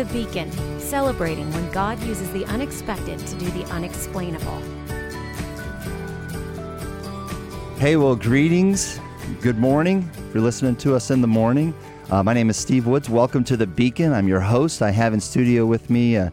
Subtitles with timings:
[0.00, 4.58] The Beacon, celebrating when God uses the unexpected to do the unexplainable.
[7.76, 8.98] Hey, well, greetings.
[9.42, 10.10] Good morning.
[10.26, 11.74] If you're listening to us in the morning,
[12.10, 13.10] uh, my name is Steve Woods.
[13.10, 14.14] Welcome to The Beacon.
[14.14, 14.80] I'm your host.
[14.80, 16.30] I have in studio with me uh,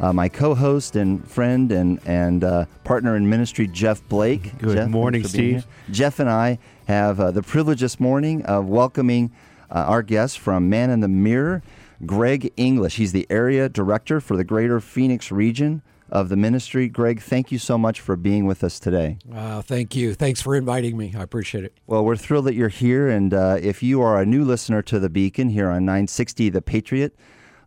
[0.00, 4.56] uh, my co-host and friend and and uh, partner in ministry, Jeff Blake.
[4.56, 5.66] Good Jeff, morning, Steve.
[5.90, 6.58] Jeff and I
[6.88, 9.30] have uh, the privilege this morning of welcoming
[9.70, 11.62] uh, our guest from Man in the Mirror,
[12.06, 12.96] Greg English.
[12.96, 16.88] He's the area director for the Greater Phoenix region of the ministry.
[16.88, 19.18] Greg, thank you so much for being with us today.
[19.32, 20.14] Uh, thank you.
[20.14, 21.14] Thanks for inviting me.
[21.16, 21.78] I appreciate it.
[21.86, 23.08] Well, we're thrilled that you're here.
[23.08, 26.62] And uh, if you are a new listener to The Beacon here on 960 The
[26.62, 27.16] Patriot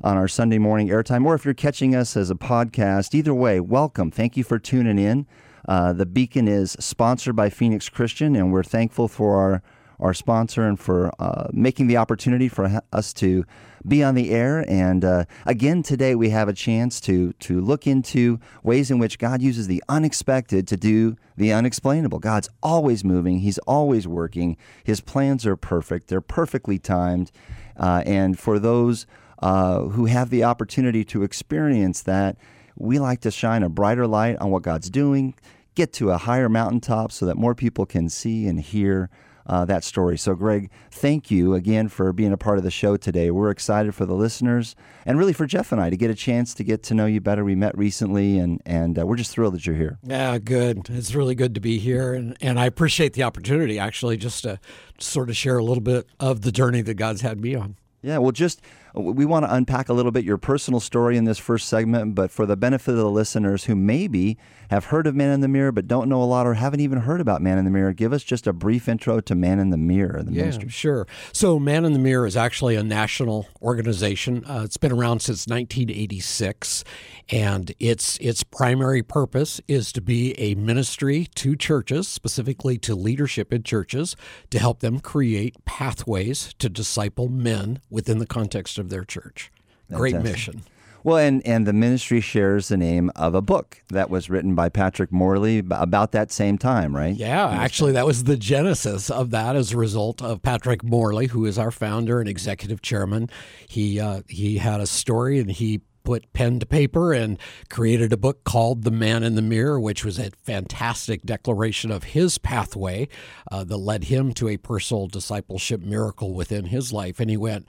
[0.02, 3.60] on our Sunday morning airtime, or if you're catching us as a podcast, either way,
[3.60, 4.12] welcome.
[4.12, 5.26] Thank you for tuning in.
[5.66, 9.64] Uh, the Beacon is sponsored by Phoenix Christian, and we're thankful for our
[10.00, 13.46] our sponsor and for uh, making the opportunity for us to
[13.88, 14.66] be on the air.
[14.68, 19.20] And uh, again, today we have a chance to to look into ways in which
[19.20, 22.20] God uses the unexpected to do the unexplainable.
[22.20, 23.40] God's always moving.
[23.40, 24.58] He's always working.
[24.84, 26.08] His plans are perfect.
[26.08, 27.32] They're perfectly timed.
[27.78, 29.06] Uh, and for those
[29.40, 32.38] uh, who have the opportunity to experience that,
[32.76, 35.36] we like to shine a brighter light on what God's doing.
[35.76, 39.10] Get to a higher mountaintop so that more people can see and hear
[39.46, 40.18] uh, that story.
[40.18, 43.32] So, Greg, thank you again for being a part of the show today.
[43.32, 46.54] We're excited for the listeners and really for Jeff and I to get a chance
[46.56, 47.44] to get to know you better.
[47.44, 50.00] We met recently, and and uh, we're just thrilled that you're here.
[50.04, 50.90] Yeah, good.
[50.90, 54.60] It's really good to be here, and and I appreciate the opportunity actually just to
[55.00, 57.76] sort of share a little bit of the journey that God's had me on.
[58.02, 58.62] Yeah, well, just
[58.94, 62.30] we want to unpack a little bit your personal story in this first segment, but
[62.30, 64.38] for the benefit of the listeners who maybe
[64.70, 67.00] have heard of Man in the Mirror but don't know a lot or haven't even
[67.00, 69.72] heard about Man in the Mirror, give us just a brief intro to Man in
[69.72, 70.70] the Mirror, the yeah, ministry.
[70.70, 71.08] Sure.
[71.32, 74.46] So, Man in the Mirror is actually a national organization.
[74.46, 76.84] Uh, it's been around since 1986,
[77.30, 83.52] and its its primary purpose is to be a ministry to churches, specifically to leadership
[83.52, 84.16] in churches,
[84.52, 89.52] to help them create pathways to disciple men within the context of their church.
[89.92, 90.64] Great mission.
[91.04, 94.70] Well, and, and the ministry shares the name of a book that was written by
[94.70, 97.14] Patrick Morley about that same time, right?
[97.14, 101.46] Yeah, actually, that was the genesis of that as a result of Patrick Morley, who
[101.46, 103.30] is our founder and executive chairman.
[103.68, 107.38] He uh, he had a story and he put pen to paper and
[107.70, 112.04] created a book called The Man in the Mirror, which was a fantastic declaration of
[112.04, 113.08] his pathway
[113.52, 117.20] uh, that led him to a personal discipleship miracle within his life.
[117.20, 117.66] And he went,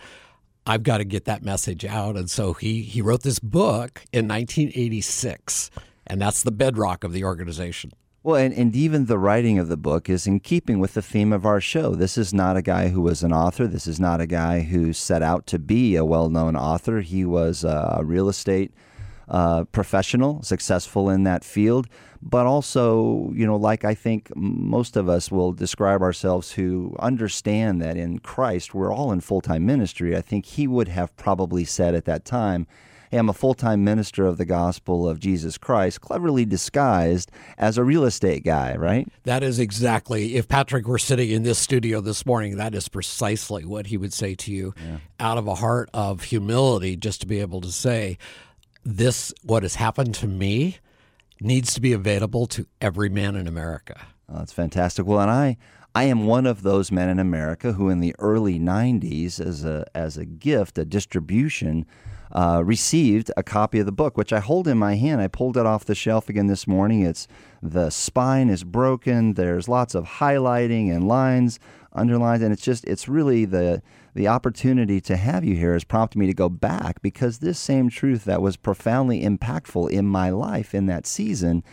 [0.67, 2.17] I've got to get that message out.
[2.17, 5.71] And so he, he wrote this book in 1986,
[6.07, 7.93] and that's the bedrock of the organization.
[8.23, 11.31] Well, and, and even the writing of the book is in keeping with the theme
[11.31, 11.95] of our show.
[11.95, 13.67] This is not a guy who was an author.
[13.67, 17.03] This is not a guy who set out to be a well known author.
[17.03, 18.73] He was a real estate
[19.29, 21.89] uh, professional, successful in that field,
[22.23, 27.83] but also, you know, like I think most of us will describe ourselves who understand
[27.83, 30.17] that in Christ we're all in full time ministry.
[30.17, 32.67] I think he would have probably said at that time,
[33.11, 37.79] Hey, I'm a full time minister of the gospel of Jesus Christ, cleverly disguised as
[37.79, 39.07] a real estate guy, right?
[39.23, 43.65] That is exactly, if Patrick were sitting in this studio this morning, that is precisely
[43.65, 44.97] what he would say to you yeah.
[45.21, 48.19] out of a heart of humility, just to be able to say,
[48.85, 50.79] This, what has happened to me,
[51.41, 54.07] needs to be available to every man in America.
[54.29, 55.07] Oh, that's fantastic.
[55.07, 55.57] Well, and I,
[55.95, 59.87] I am one of those men in America who, in the early '90s, as a
[59.95, 61.87] as a gift, a distribution,
[62.33, 65.21] uh, received a copy of the book, which I hold in my hand.
[65.21, 67.03] I pulled it off the shelf again this morning.
[67.03, 67.29] It's
[67.63, 69.35] the spine is broken.
[69.35, 71.61] There's lots of highlighting and lines
[71.93, 73.83] underlined, and it's just it's really the
[74.15, 77.91] the opportunity to have you here has prompted me to go back because this same
[77.91, 81.65] truth that was profoundly impactful in my life in that season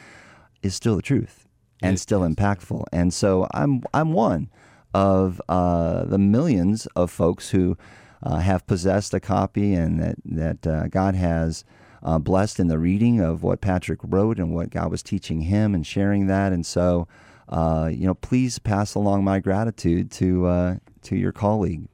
[0.63, 1.47] is still the truth
[1.83, 2.83] and still impactful.
[2.91, 4.49] And so I'm I'm one
[4.93, 7.77] of uh, the millions of folks who
[8.23, 11.63] uh, have possessed a copy and that that uh, God has.
[12.03, 15.75] Uh, blessed in the reading of what Patrick wrote and what God was teaching him
[15.75, 16.51] and sharing that.
[16.51, 17.07] And so,
[17.47, 21.87] uh, you know, please pass along my gratitude to uh, to your colleague.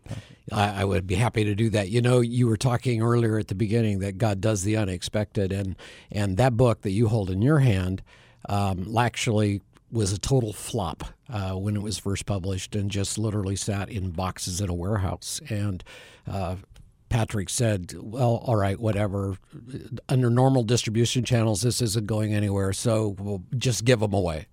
[0.52, 1.90] I, I, would be happy to do that.
[1.90, 5.76] You know, you were talking earlier at the beginning that God does the unexpected, and
[6.12, 8.02] and that book that you hold in your hand
[8.48, 9.62] um, actually
[9.92, 14.12] was a total flop uh, when it was first published, and just literally sat in
[14.12, 15.42] boxes in a warehouse.
[15.50, 15.84] And
[16.30, 16.56] uh,
[17.10, 19.38] Patrick said, "Well, all right, whatever.
[20.08, 24.48] Under normal distribution channels, this isn't going anywhere, so we'll just give them away."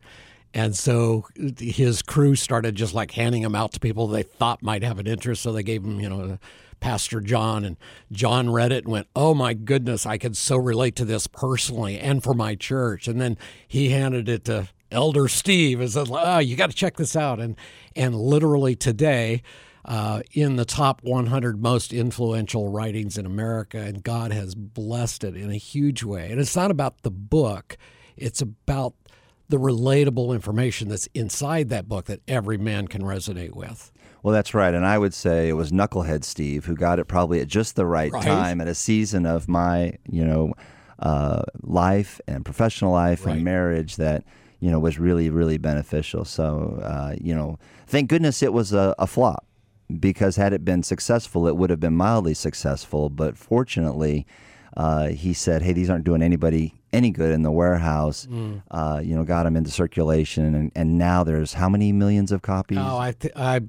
[0.55, 1.27] And so
[1.59, 5.09] his crew started just like handing them out to people they thought might have an
[5.09, 5.43] interest.
[5.43, 6.39] So they gave him, you know,
[6.79, 7.77] Pastor John, and
[8.12, 11.99] John read it and went, "Oh my goodness, I could so relate to this personally
[11.99, 13.37] and for my church." And then
[13.67, 17.41] he handed it to Elder Steve and said, "Oh, you got to check this out."
[17.41, 17.56] And
[17.97, 19.43] and literally today.
[19.87, 25.37] Uh, in the top 100 most influential writings in America, and God has blessed it
[25.37, 26.31] in a huge way.
[26.31, 27.77] And it's not about the book,
[28.17, 28.95] it's about
[29.49, 33.93] the relatable information that's inside that book that every man can resonate with.
[34.23, 34.73] Well, that's right.
[34.73, 37.85] And I would say it was Knucklehead Steve who got it probably at just the
[37.85, 38.23] right, Right.
[38.25, 40.55] time at a season of my, you know,
[40.99, 43.35] uh, life and professional life Right.
[43.37, 44.25] and marriage that,
[44.61, 46.25] you know, was really, really beneficial.
[46.25, 49.44] So, uh, you know, thank goodness it was a, a flop
[50.00, 53.11] because had it been successful, it would have been mildly successful.
[53.11, 54.26] But fortunately,
[54.76, 58.62] uh, he said, "Hey, these aren't doing anybody any good in the warehouse." Mm.
[58.71, 62.43] Uh, you know, got them into circulation, and, and now there's how many millions of
[62.43, 62.79] copies?
[62.81, 63.61] Oh, I, th- I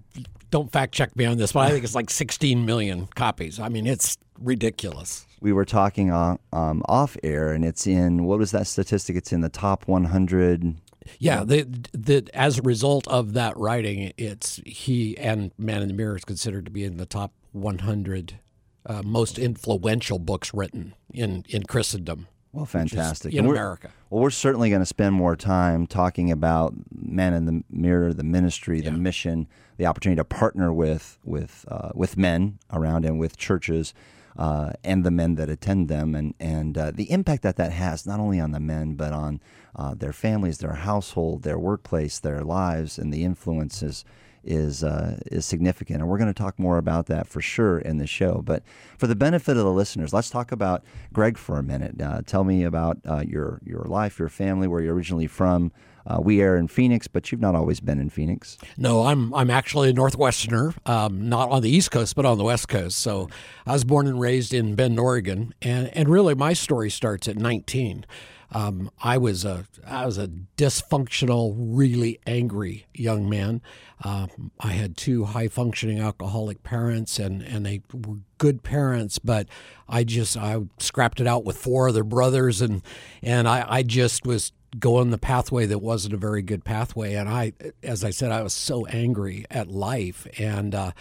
[0.51, 3.59] don't fact check me on this, but I think it's like 16 million copies.
[3.59, 5.25] I mean, it's ridiculous.
[5.41, 9.15] we were talking on, um, off air, and it's in what was that statistic?
[9.15, 10.75] It's in the top 100.
[11.19, 15.93] Yeah, the, the, as a result of that writing, it's he and Man in the
[15.93, 18.39] Mirror is considered to be in the top 100
[18.85, 22.27] uh, most influential books written in, in Christendom.
[22.51, 23.33] Well, fantastic.
[23.33, 23.91] in America.
[24.09, 28.23] Well, we're certainly going to spend more time talking about men in the Mirror, the
[28.23, 28.95] ministry, the Yeah.
[28.97, 29.47] mission,
[29.77, 33.93] the opportunity to partner with with uh, with men around and with churches.
[34.37, 38.05] Uh, and the men that attend them, and and uh, the impact that that has
[38.05, 39.39] not only on the men but on
[39.77, 44.03] uh, their families, their household, their workplace, their lives, and the influences
[44.45, 47.97] is uh, is significant, and we're going to talk more about that for sure in
[47.97, 48.41] the show.
[48.43, 48.63] But
[48.97, 50.83] for the benefit of the listeners, let's talk about
[51.13, 52.01] Greg for a minute.
[52.01, 55.71] Uh, tell me about uh, your your life, your family, where you're originally from.
[56.07, 58.57] Uh, we are in Phoenix, but you've not always been in Phoenix.
[58.77, 62.43] No, I'm I'm actually a Northwesterner, um, not on the East Coast, but on the
[62.43, 62.99] West Coast.
[62.99, 63.27] So
[63.65, 67.37] I was born and raised in Bend, Oregon, and and really my story starts at
[67.37, 68.05] 19.
[68.55, 73.61] Um, I was a I was a dysfunctional, really angry young man.
[74.01, 79.49] Um, I had two high functioning alcoholic parents, and and they were good parents, but
[79.89, 82.81] I just I scrapped it out with four other brothers, and
[83.21, 87.15] and I, I just was going the pathway that wasn't a very good pathway.
[87.15, 87.51] And I,
[87.83, 90.91] as I said, I was so angry at life, and uh,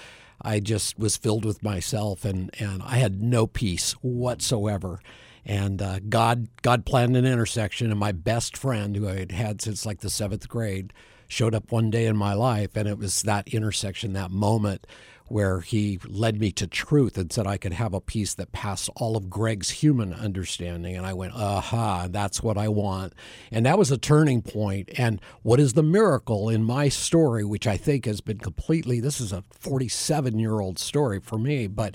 [0.42, 4.98] I just was filled with myself, and and I had no peace whatsoever.
[5.46, 9.61] And uh, God, God planned an intersection, and my best friend, who I had had
[9.61, 10.93] since like the seventh grade,
[11.29, 14.87] showed up one day in my life, and it was that intersection, that moment
[15.26, 18.91] where he led me to truth and said I could have a peace that passed
[18.96, 20.96] all of Greg's human understanding.
[20.96, 23.14] And I went, aha, that's what I want.
[23.50, 24.91] And that was a turning point.
[24.99, 29.20] And what is the miracle in my story, which I think has been completely, this
[29.20, 31.94] is a 47 year old story for me, but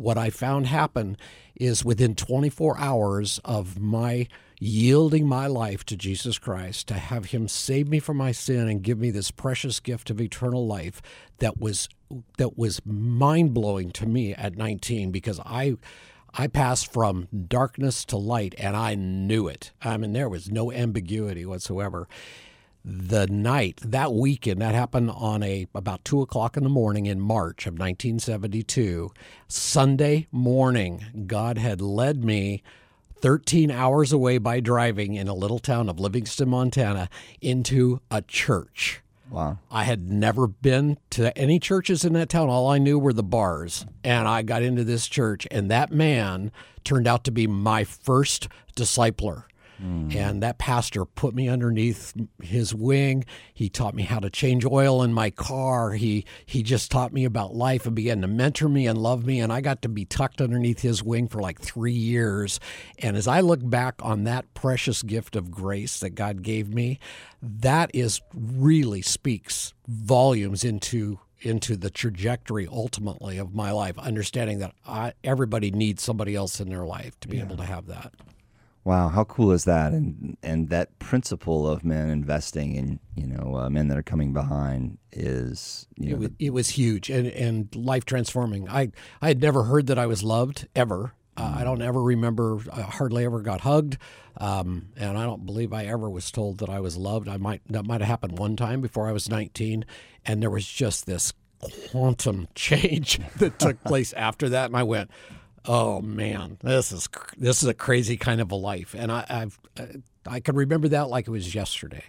[0.00, 1.16] what I found happen
[1.54, 4.26] is within 24 hours of my
[4.58, 8.82] yielding my life to Jesus Christ, to have Him save me from my sin and
[8.82, 11.00] give me this precious gift of eternal life
[11.38, 11.88] that was
[12.38, 15.76] that was mind blowing to me at 19 because I
[16.34, 19.72] I passed from darkness to light and I knew it.
[19.82, 22.08] I mean, there was no ambiguity whatsoever.
[22.84, 27.20] The night that weekend that happened on a about two o'clock in the morning in
[27.20, 29.10] March of 1972.
[29.48, 32.62] Sunday morning, God had led me
[33.20, 37.10] 13 hours away by driving in a little town of Livingston, Montana,
[37.42, 39.02] into a church.
[39.30, 39.58] Wow.
[39.70, 42.48] I had never been to any churches in that town.
[42.48, 43.86] All I knew were the bars.
[44.02, 46.50] And I got into this church, and that man
[46.82, 49.44] turned out to be my first discipler.
[49.80, 50.10] Hmm.
[50.12, 53.24] And that pastor put me underneath his wing.
[53.54, 55.92] He taught me how to change oil in my car.
[55.92, 59.40] He he just taught me about life and began to mentor me and love me.
[59.40, 62.60] And I got to be tucked underneath his wing for like three years.
[62.98, 66.98] And as I look back on that precious gift of grace that God gave me,
[67.40, 73.98] that is really speaks volumes into into the trajectory ultimately of my life.
[73.98, 77.86] Understanding that I, everybody needs somebody else in their life to be able to have
[77.86, 78.12] that.
[78.84, 79.92] Wow, how cool is that?
[79.92, 84.32] And and that principle of men investing in you know uh, men that are coming
[84.32, 88.68] behind is you know It was, it was huge and, and life transforming.
[88.68, 91.12] I, I had never heard that I was loved ever.
[91.36, 93.96] Uh, I don't ever remember, I hardly ever got hugged.
[94.36, 97.28] Um, and I don't believe I ever was told that I was loved.
[97.28, 99.84] I might, that might have happened one time before I was 19.
[100.26, 104.66] And there was just this quantum change that took place after that.
[104.66, 105.10] And I went,
[105.64, 108.94] oh man, this is, this is a crazy kind of a life.
[108.96, 109.60] And I, I've,
[110.26, 112.04] I can remember that like it was yesterday.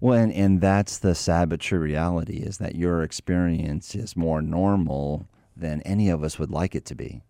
[0.00, 4.42] Well, and, and that's the sad but true reality is that your experience is more
[4.42, 7.22] normal than any of us would like it to be.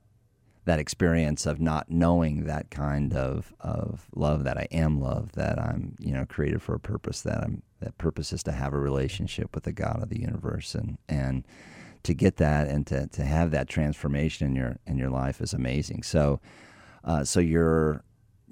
[0.64, 5.58] That experience of not knowing that kind of, of love, that I am love, that
[5.58, 8.78] I'm you know created for a purpose, that I'm that purpose is to have a
[8.78, 11.44] relationship with the God of the universe, and and
[12.02, 15.52] to get that and to, to have that transformation in your in your life is
[15.52, 16.02] amazing.
[16.02, 16.40] So,
[17.04, 18.02] uh, so you're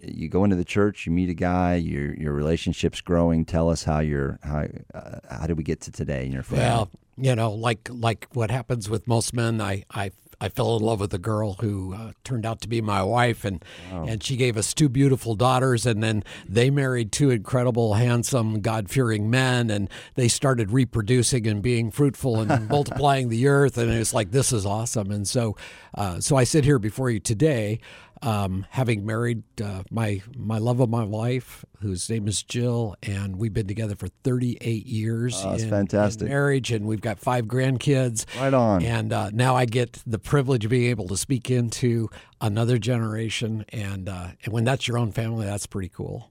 [0.02, 3.45] you go into the church, you meet a guy, your your relationship's growing.
[3.45, 6.64] Tell us how you're how uh, how did we get to today in your family?
[6.64, 10.82] Well, you know, like like what happens with most men, I I I fell in
[10.82, 14.06] love with a girl who uh, turned out to be my wife, and wow.
[14.09, 18.88] and she gave us two beautiful daughters, and then they married two incredible, handsome, God
[18.88, 23.99] fearing men, and they started reproducing and being fruitful and multiplying the earth, and it
[23.99, 25.56] was like this is awesome, and so
[25.94, 27.80] uh, so I sit here before you today
[28.22, 33.36] um, having married uh, my my love of my life, whose name is Jill, and
[33.36, 35.40] we've been together for 38 years.
[35.44, 36.22] Oh, that's in, fantastic.
[36.22, 38.26] In marriage, and we've got five grandkids.
[38.38, 38.82] Right on.
[38.82, 42.10] And uh, now I get the privilege of being able to speak into
[42.40, 46.30] another generation, and uh, and when that's your own family, that's pretty cool.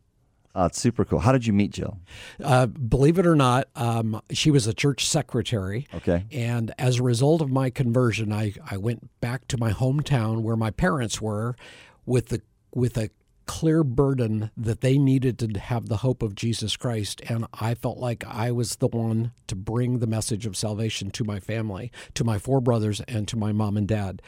[0.55, 1.19] Oh, it's super cool.
[1.19, 1.99] How did you meet Jill?
[2.43, 5.87] Uh, believe it or not, um, she was a church secretary.
[5.93, 6.25] Okay.
[6.31, 10.55] And as a result of my conversion, I, I went back to my hometown where
[10.55, 11.55] my parents were
[12.05, 12.41] with the
[12.73, 13.09] with a
[13.45, 17.19] clear burden that they needed to have the hope of Jesus Christ.
[17.27, 21.23] And I felt like I was the one to bring the message of salvation to
[21.23, 24.21] my family, to my four brothers, and to my mom and dad.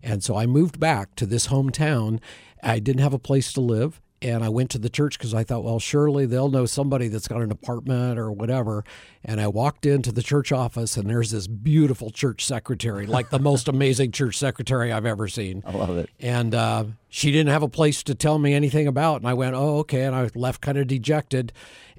[0.00, 2.20] And so I moved back to this hometown.
[2.62, 5.44] I didn't have a place to live and I went to the church because I
[5.44, 8.84] thought, well, surely they'll know somebody that's got an apartment or whatever.
[9.24, 13.38] And I walked into the church office, and there's this beautiful church secretary, like the
[13.38, 15.62] most amazing church secretary I've ever seen.
[15.66, 16.10] I love it.
[16.18, 19.20] And uh, she didn't have a place to tell me anything about.
[19.20, 20.04] And I went, oh, okay.
[20.04, 21.52] And I left kind of dejected.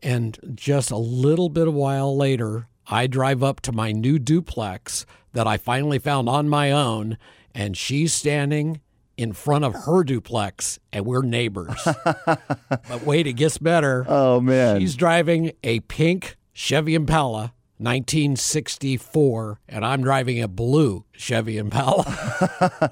[0.04, 5.06] And just a little bit of while later, I drive up to my new duplex
[5.34, 7.18] that I finally found on my own,
[7.54, 8.82] and she's standing
[9.20, 11.78] in front of her duplex, and we're neighbors.
[12.06, 14.06] but wait, it gets better.
[14.08, 21.58] Oh man, she's driving a pink Chevy Impala 1964, and I'm driving a blue Chevy
[21.58, 22.04] Impala.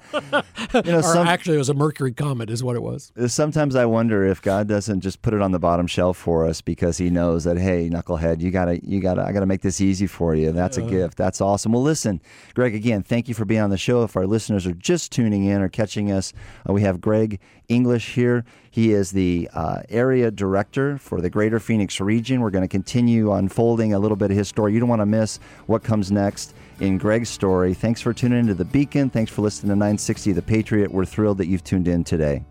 [0.74, 3.12] you know, some, actually, it was a Mercury Comet, is what it was.
[3.27, 6.62] Sometimes I wonder if God doesn't just put it on the bottom shelf for us
[6.62, 10.08] because He knows that, hey, knucklehead, you gotta, you gotta, I gotta make this easy
[10.08, 10.53] for you.
[10.53, 11.17] That's a gift.
[11.17, 11.74] That's awesome.
[11.74, 12.22] Well, listen,
[12.53, 14.03] Greg, again, thank you for being on the show.
[14.03, 16.32] If our listeners are just tuning in or catching us,
[16.67, 18.45] uh, we have Greg English here.
[18.71, 22.41] He is the uh, area director for the Greater Phoenix region.
[22.41, 24.74] We're going to continue unfolding a little bit of his story.
[24.74, 27.74] You don't want to miss what comes next in Greg's story.
[27.74, 29.09] Thanks for tuning into the Beacon.
[29.09, 30.91] Thanks for listening to 960 The Patriot.
[30.91, 32.43] We're thrilled that you've tuned in today.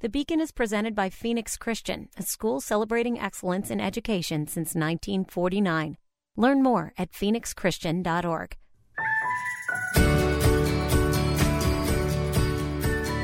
[0.00, 5.96] The Beacon is presented by Phoenix Christian, a school celebrating excellence in education since 1949.
[6.36, 8.58] Learn more at phoenixchristian.org.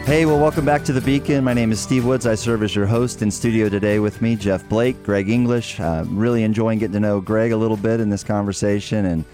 [0.07, 1.45] Hey, well, welcome back to the Beacon.
[1.45, 2.27] My name is Steve Woods.
[2.27, 5.79] I serve as your host in studio today with me, Jeff Blake, Greg English.
[5.79, 9.05] Uh, really enjoying getting to know Greg a little bit in this conversation.
[9.05, 9.25] And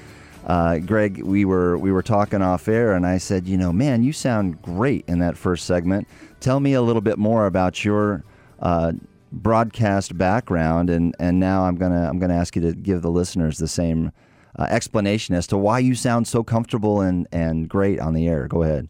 [0.45, 4.03] uh, Greg, we were we were talking off air, and I said, you know, man,
[4.03, 6.09] you sound great in that first segment.
[6.41, 8.25] Tell me a little bit more about your
[8.61, 8.93] uh,
[9.33, 13.59] broadcast background, and, and now I'm gonna I'm gonna ask you to give the listeners
[13.59, 14.13] the same
[14.59, 18.49] uh, explanation as to why you sound so comfortable and and great on the air.
[18.49, 18.89] Go ahead.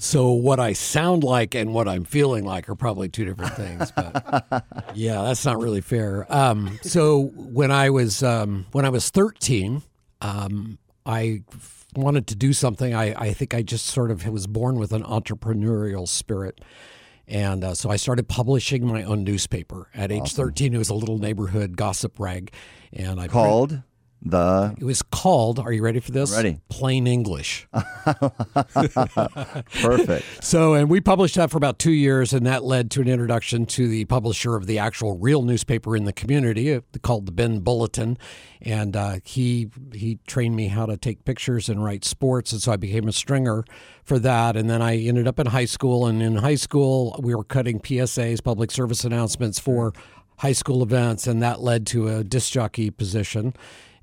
[0.00, 3.90] So what I sound like and what I'm feeling like are probably two different things.
[3.90, 6.24] But yeah, that's not really fair.
[6.32, 9.82] Um, so when I was um, when I was 13,
[10.20, 11.42] um, I
[11.98, 12.94] wanted to do something.
[12.94, 16.60] I, I think I just sort of was born with an entrepreneurial spirit.
[17.26, 19.88] And uh, so I started publishing my own newspaper.
[19.94, 22.52] At age 13, it was a little neighborhood gossip rag.
[22.92, 23.82] And I called
[24.20, 26.34] the it was called are you ready for this?
[26.34, 26.58] Ready.
[26.68, 27.68] Plain english.
[29.80, 30.24] Perfect.
[30.44, 33.64] So and we published that for about two years and that led to an introduction
[33.66, 37.62] to the publisher of the actual real newspaper in the community uh, called the Bend
[37.62, 38.18] Bulletin.
[38.60, 42.72] And uh, he he trained me how to take pictures and write sports and so
[42.72, 43.64] i became a stringer
[44.02, 44.56] for that.
[44.56, 47.78] And then i ended up in high school and in high school we were cutting
[47.78, 49.92] psas public service announcements for
[50.38, 53.54] high school events and that led to a disc jockey position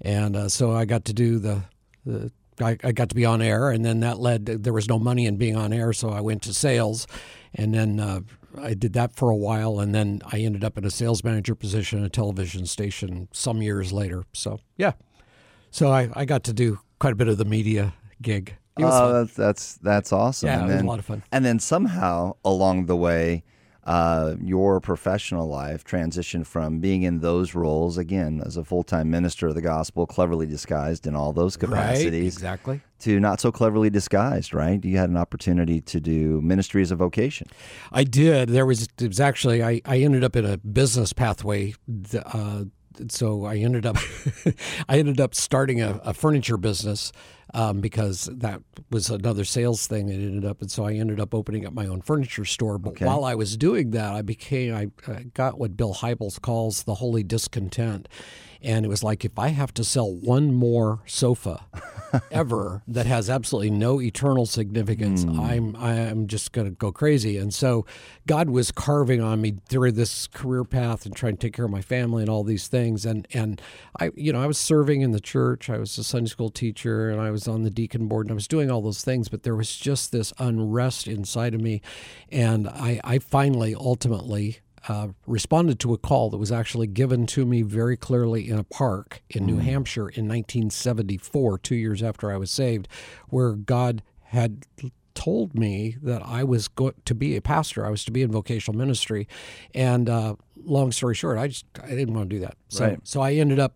[0.01, 1.63] and uh, so I got to do the,
[2.05, 4.45] the I, I, got to be on air, and then that led.
[4.45, 7.07] To, there was no money in being on air, so I went to sales,
[7.53, 8.21] and then uh,
[8.57, 11.55] I did that for a while, and then I ended up in a sales manager
[11.55, 14.23] position at a television station some years later.
[14.33, 14.93] So yeah,
[15.71, 18.55] So I, I got to do quite a bit of the media gig.
[18.77, 20.47] Oh, that's, that's that's awesome.
[20.47, 21.23] Yeah, and it was a lot of fun.
[21.31, 23.43] And then somehow along the way,
[23.85, 29.09] uh, your professional life transitioned from being in those roles again as a full time
[29.11, 32.81] minister of the gospel, cleverly disguised in all those capacities, Right, exactly.
[32.99, 34.53] to not so cleverly disguised.
[34.53, 34.83] Right?
[34.83, 37.47] You had an opportunity to do ministry as a vocation.
[37.91, 38.49] I did.
[38.49, 41.75] There was it was actually I, I ended up in a business pathway.
[42.15, 42.65] Uh,
[43.09, 43.97] so I ended up
[44.89, 47.11] I ended up starting a, a furniture business
[47.53, 51.33] um, because that was another sales thing that ended up, and so I ended up
[51.33, 52.77] opening up my own furniture store.
[52.77, 53.05] But Okay.
[53.05, 56.95] while I was doing that, I became I uh, got what Bill Hybels calls the
[56.95, 58.07] holy discontent.
[58.65, 61.65] And it was like if I have to sell one more sofa
[62.31, 65.39] ever that has absolutely no eternal significance, hmm.
[65.39, 67.37] I'm I'm just going to go crazy.
[67.37, 67.85] And so
[68.25, 71.71] God was carving on me through this career path and trying to take care of
[71.71, 73.05] my family and all these things.
[73.05, 73.61] And and
[73.99, 75.69] I you know I was serving in the church.
[75.69, 78.35] I was a Sunday school teacher and I was on the deacon board and I
[78.35, 79.29] was doing all those things.
[79.29, 81.83] But there was just this unrest inside of me,
[82.31, 87.45] and I I finally ultimately uh, responded to a call that was actually given to
[87.45, 92.37] me very clearly in a park in New Hampshire in 1974, two years after I
[92.37, 92.87] was saved,
[93.29, 94.65] where God had
[95.13, 97.85] told me that I was go- to be a pastor.
[97.85, 99.27] I was to be in vocational ministry,
[99.73, 102.57] and uh, long story short, I just I didn't want to do that.
[102.69, 102.99] So Right.
[103.03, 103.75] so I ended up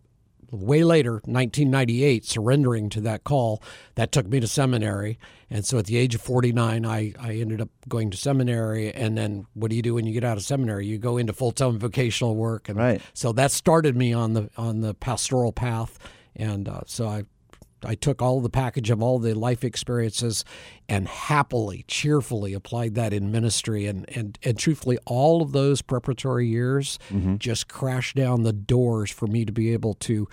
[0.51, 3.61] way later, 1998, surrendering to that call.
[3.95, 5.19] That took me to seminary.
[5.49, 8.93] And so at the age of 49, I, I ended up going to seminary.
[8.93, 10.85] And then what do you do when you get out of seminary?
[10.85, 12.69] You go into full time vocational work.
[12.69, 13.01] And Right.
[13.13, 15.97] so that started me on the on the pastoral path.
[16.35, 17.23] And uh, so I
[17.83, 20.43] I took all the package of all the life experiences
[20.87, 23.85] and happily, cheerfully applied that in ministry.
[23.85, 27.37] And, and, and truthfully, all of those preparatory years mm-hmm.
[27.37, 30.27] just crashed down the doors for me to be able to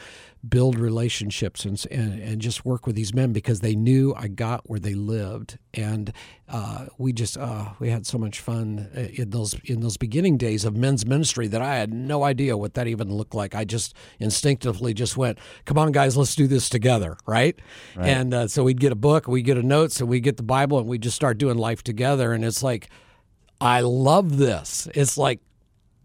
[0.48, 4.68] build relationships and, and, and just work with these men because they knew I got
[4.68, 5.58] where they lived.
[5.74, 6.12] And
[6.48, 10.36] uh, we just, uh, we had so much fun uh, in those, in those beginning
[10.36, 13.54] days of men's ministry that I had no idea what that even looked like.
[13.54, 17.58] I just instinctively just went, come on, guys, let's do this together, right?
[18.06, 20.42] And uh, so we'd get a book, we get a notes, and we get the
[20.42, 22.32] Bible, and we just start doing life together.
[22.32, 22.88] And it's like,
[23.60, 24.86] I love this.
[24.94, 25.40] It's like,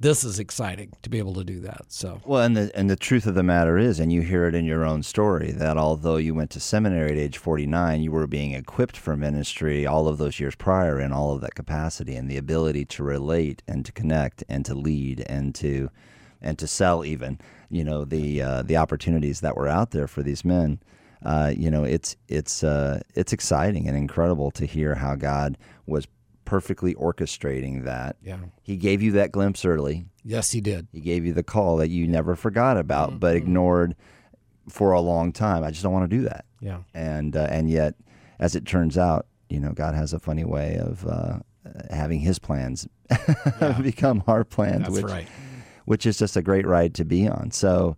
[0.01, 1.85] this is exciting to be able to do that.
[1.89, 4.55] So, Well, and the and the truth of the matter is, and you hear it
[4.55, 8.11] in your own story, that although you went to seminary at age forty nine, you
[8.11, 12.15] were being equipped for ministry all of those years prior in all of that capacity
[12.15, 15.89] and the ability to relate and to connect and to lead and to
[16.41, 20.23] and to sell even you know the uh, the opportunities that were out there for
[20.23, 20.79] these men.
[21.23, 26.07] Uh, you know, it's it's uh, it's exciting and incredible to hear how God was
[26.51, 28.17] perfectly orchestrating that.
[28.21, 28.37] yeah.
[28.61, 30.03] He gave you that glimpse early.
[30.25, 30.85] Yes, he did.
[30.91, 33.19] He gave you the call that you never forgot about, Mm-hmm.
[33.19, 33.95] but ignored
[34.67, 35.63] for a long time.
[35.63, 36.43] I just don't want to do that.
[36.59, 36.79] Yeah.
[36.93, 37.95] And uh, and yet,
[38.37, 41.39] as it turns out, you know, God has a funny way of uh,
[41.89, 42.85] having His plans
[43.81, 45.27] become our plans, That's which right.
[45.85, 47.51] which is just a great ride to be on.
[47.51, 47.95] So.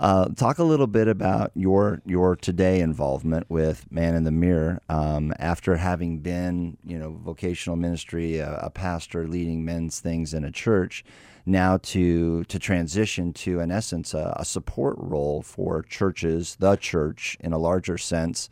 [0.00, 4.80] Uh, talk a little bit about your your today involvement with Man in the Mirror.
[4.88, 10.42] Um, after having been, you know, vocational ministry, a, a pastor leading men's things in
[10.42, 11.04] a church,
[11.44, 17.36] now to to transition to, in essence, a, a support role for churches, the church
[17.40, 18.48] in a larger sense,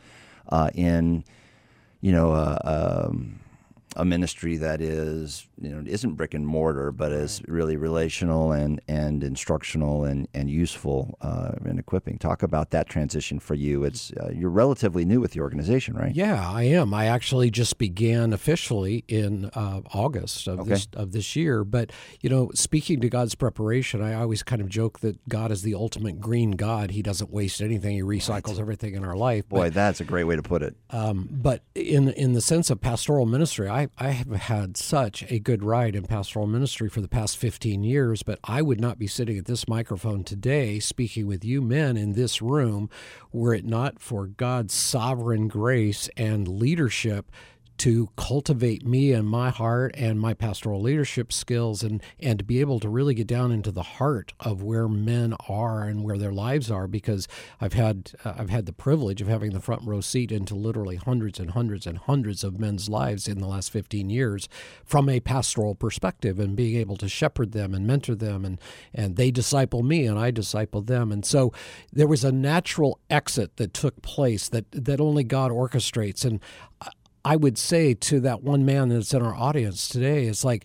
[0.50, 1.24] uh, in
[2.02, 2.60] you know a,
[3.08, 3.40] um,
[3.96, 8.80] a ministry that is you know isn't brick and mortar, but is really relational and
[8.88, 12.18] and instructional and and useful uh, and equipping.
[12.18, 13.84] Talk about that transition for you.
[13.84, 16.14] It's uh, you're relatively new with the organization, right?
[16.14, 16.94] Yeah, I am.
[16.94, 20.70] I actually just began officially in uh, August of Okay.
[20.70, 21.64] this of this year.
[21.64, 21.90] But
[22.20, 25.74] you know, speaking to God's preparation, I always kind of joke that God is the
[25.74, 26.90] ultimate green God.
[26.92, 27.96] He doesn't waste anything.
[27.96, 29.48] He recycles everything in our life.
[29.48, 30.76] Boy, that's a great way to put it.
[30.90, 35.38] Um, but in in the sense of pastoral ministry, I, I have had such a
[35.48, 39.06] good ride in pastoral ministry for the past 15 years, but I would not be
[39.06, 42.90] sitting at this microphone today speaking with you men in this room
[43.32, 47.32] were it not for God's sovereign grace and leadership
[47.78, 52.60] to cultivate me and my heart and my pastoral leadership skills and and to be
[52.60, 56.32] able to really get down into the heart of where men are and where their
[56.32, 57.28] lives are because
[57.60, 60.96] I've had uh, I've had the privilege of having the front row seat into literally
[60.96, 64.48] hundreds and hundreds and hundreds of men's lives in the last 15 years
[64.84, 68.60] from a pastoral perspective and being able to shepherd them and mentor them and
[68.92, 71.12] and they disciple me and I disciple them.
[71.12, 71.52] And so
[71.92, 76.24] there was a natural exit that took place that that only God orchestrates.
[76.24, 76.40] And
[77.24, 80.64] I would say to that one man that's in our audience today, it's like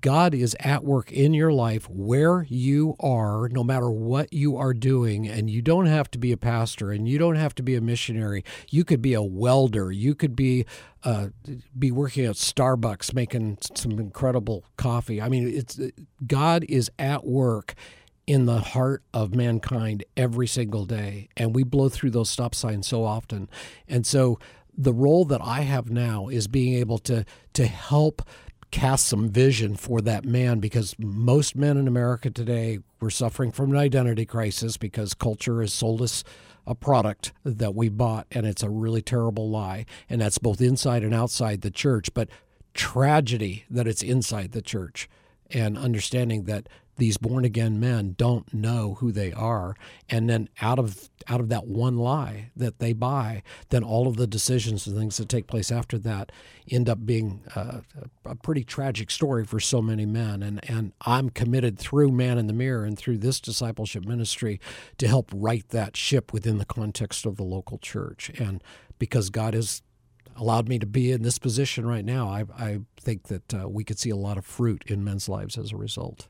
[0.00, 4.72] God is at work in your life where you are, no matter what you are
[4.72, 5.26] doing.
[5.26, 7.80] And you don't have to be a pastor and you don't have to be a
[7.80, 8.44] missionary.
[8.70, 9.90] You could be a welder.
[9.90, 10.64] You could be
[11.02, 11.28] uh,
[11.78, 15.20] be working at Starbucks making some incredible coffee.
[15.20, 15.80] I mean, it's
[16.26, 17.74] God is at work
[18.26, 22.86] in the heart of mankind every single day, and we blow through those stop signs
[22.86, 23.48] so often.
[23.88, 24.38] And so,
[24.80, 28.22] the role that I have now is being able to to help
[28.70, 33.72] cast some vision for that man because most men in America today we're suffering from
[33.72, 36.24] an identity crisis because culture has sold us
[36.66, 39.84] a product that we bought and it's a really terrible lie.
[40.08, 42.30] And that's both inside and outside the church but
[42.72, 45.08] tragedy that it's inside the church
[45.50, 46.68] and understanding that
[47.00, 49.74] these born again men don't know who they are.
[50.08, 54.16] And then out of out of that one lie that they buy then all of
[54.16, 56.30] the decisions and things that take place after that
[56.70, 57.80] end up being uh,
[58.24, 60.42] a pretty tragic story for so many men.
[60.42, 64.60] And and I'm committed through man in the mirror and through this discipleship ministry
[64.98, 68.30] to help right that ship within the context of the local church.
[68.38, 68.62] And
[68.98, 69.82] because God has
[70.36, 73.84] allowed me to be in this position right now I, I think that uh, we
[73.84, 76.28] could see a lot of fruit in men's lives as a result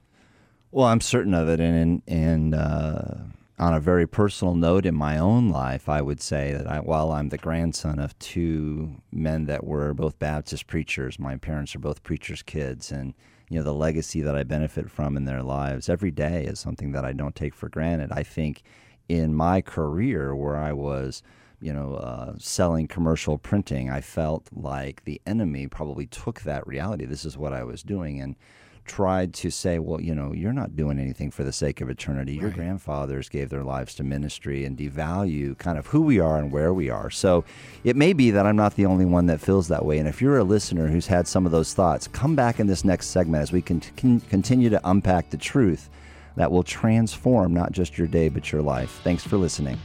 [0.72, 3.14] well, I'm certain of it, and and uh,
[3.58, 7.12] on a very personal note, in my own life, I would say that I, while
[7.12, 12.02] I'm the grandson of two men that were both Baptist preachers, my parents are both
[12.02, 13.14] preachers' kids, and
[13.48, 16.92] you know the legacy that I benefit from in their lives every day is something
[16.92, 18.12] that I don't take for granted.
[18.12, 18.62] I think
[19.08, 21.22] in my career, where I was
[21.62, 27.04] you know, uh, selling commercial printing, I felt like the enemy probably took that reality.
[27.04, 28.34] This is what I was doing, and
[28.84, 32.34] tried to say, well, you know, you're not doing anything for the sake of eternity.
[32.34, 36.50] Your grandfathers gave their lives to ministry and devalue kind of who we are and
[36.50, 37.10] where we are.
[37.10, 37.44] So
[37.84, 39.98] it may be that I'm not the only one that feels that way.
[39.98, 42.84] And if you're a listener who's had some of those thoughts, come back in this
[42.84, 45.90] next segment as we can, can continue to unpack the truth
[46.36, 49.00] that will transform not just your day, but your life.
[49.02, 49.78] Thanks for listening.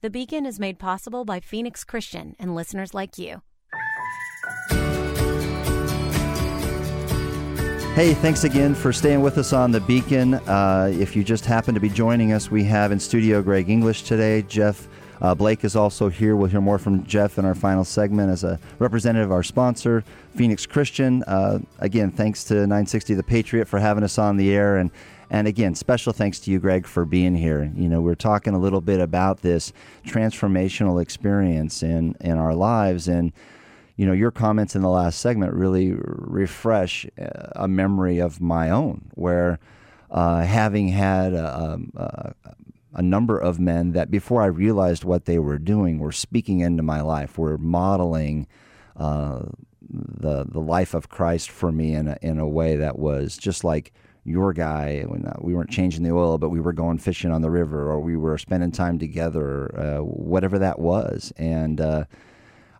[0.00, 3.42] The Beacon is made possible by Phoenix Christian and listeners like you.
[7.96, 10.34] Hey, thanks again for staying with us on The Beacon.
[10.34, 14.04] Uh, if you just happen to be joining us, we have in studio Greg English
[14.04, 14.42] today.
[14.42, 14.86] Jeff
[15.20, 16.36] uh, Blake is also here.
[16.36, 20.04] We'll hear more from Jeff in our final segment as a representative of our sponsor,
[20.36, 21.24] Phoenix Christian.
[21.24, 24.76] Uh, again, thanks to 960 The Patriot for having us on the air.
[24.76, 24.92] And
[25.30, 27.70] and again, special thanks to you, Greg, for being here.
[27.74, 29.72] You know, we're talking a little bit about this
[30.06, 33.08] transformational experience in, in our lives.
[33.08, 33.32] And,
[33.96, 38.70] you know, your comments in the last segment really refresh uh, a memory of my
[38.70, 39.58] own, where
[40.10, 42.34] uh, having had a, a,
[42.94, 46.82] a, number of men that before I realized what they were doing were speaking into
[46.82, 48.46] my life, were modeling.
[48.96, 49.46] Uh,
[49.90, 53.64] the the life of Christ for me in a, in a way that was just
[53.64, 53.92] like
[54.28, 57.42] your guy when uh, we weren't changing the oil, but we were going fishing on
[57.42, 61.32] the river or we were spending time together, uh, whatever that was.
[61.36, 62.04] And uh,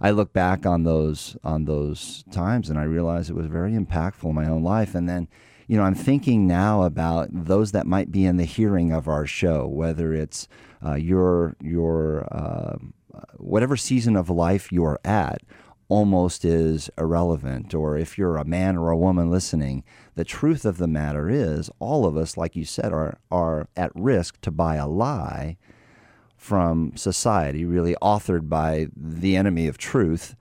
[0.01, 4.29] I look back on those on those times and I realize it was very impactful
[4.29, 4.95] in my own life.
[4.95, 5.29] And then,
[5.67, 9.27] you know, I'm thinking now about those that might be in the hearing of our
[9.27, 10.49] show, whether it's
[10.85, 12.95] uh, your your um,
[13.37, 15.43] whatever season of life you're at
[15.89, 19.83] almost is irrelevant, or if you're a man or a woman listening,
[20.18, 23.92] the truth of the matter is all of us, like you said, are, are at
[23.94, 25.57] risk to buy a lie
[26.37, 30.35] from society, really authored by the enemy of truth,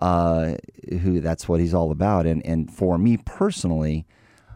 [0.00, 0.56] uh,
[0.88, 2.26] who that's what he's all about.
[2.26, 4.04] And, and for me personally,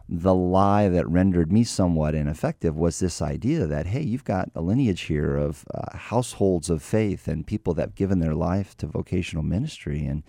[0.09, 4.61] the lie that rendered me somewhat ineffective was this idea that, hey, you've got a
[4.61, 8.87] lineage here of uh, households of faith and people that have given their life to
[8.87, 10.05] vocational ministry.
[10.05, 10.21] And,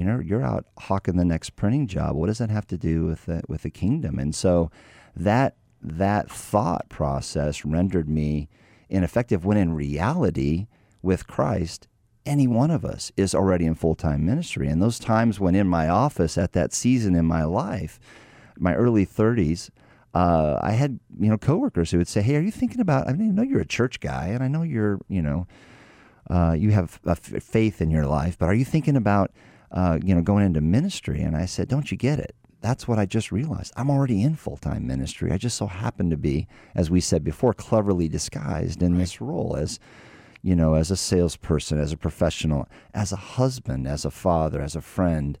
[0.00, 2.16] you know, you're out hawking the next printing job.
[2.16, 4.18] What does that have to do with the, with the kingdom?
[4.18, 4.70] And so
[5.14, 8.48] that, that thought process rendered me
[8.88, 10.68] ineffective when in reality,
[11.02, 11.86] with Christ,
[12.24, 14.68] any one of us is already in full time ministry.
[14.68, 18.00] And those times when in my office at that season in my life,
[18.58, 19.68] my early 30s,
[20.14, 23.06] uh, I had you know coworkers who would say, "Hey, are you thinking about?
[23.06, 25.46] I mean, I know you're a church guy, and I know you're you know
[26.28, 29.30] uh, you have a f- faith in your life, but are you thinking about
[29.72, 32.34] uh, you know going into ministry?" And I said, "Don't you get it?
[32.60, 33.72] That's what I just realized.
[33.76, 35.32] I'm already in full time ministry.
[35.32, 39.00] I just so happen to be, as we said before, cleverly disguised in right.
[39.00, 39.78] this role as."
[40.42, 44.74] You know, as a salesperson, as a professional, as a husband, as a father, as
[44.74, 45.38] a friend,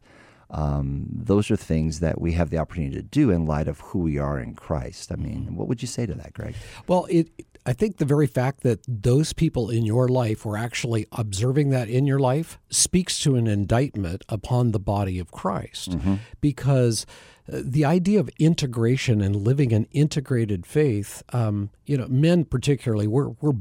[0.50, 4.00] um, those are things that we have the opportunity to do in light of who
[4.00, 5.12] we are in Christ.
[5.12, 5.56] I mean, mm-hmm.
[5.56, 6.54] what would you say to that, Greg?
[6.88, 7.28] Well, it,
[7.66, 11.88] I think the very fact that those people in your life were actually observing that
[11.88, 15.90] in your life speaks to an indictment upon the body of Christ.
[15.90, 16.14] Mm-hmm.
[16.40, 17.04] Because
[17.52, 23.06] uh, the idea of integration and living an integrated faith, um, you know, men particularly,
[23.06, 23.58] we're, we're